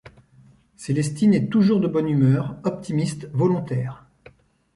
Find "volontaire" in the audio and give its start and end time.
3.33-4.07